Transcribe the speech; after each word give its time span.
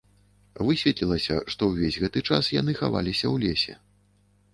Высветлілася, 0.67 1.35
што 1.55 1.69
ўвесь 1.71 1.99
гэты 2.05 2.19
час 2.29 2.49
яны 2.61 2.75
хаваліся 2.79 3.25
ў 3.33 3.45
лесе. 3.45 3.77